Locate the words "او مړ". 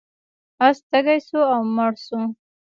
1.53-1.91